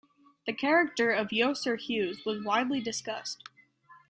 [0.47, 3.43] The character of Yosser Hughes was widely discussed.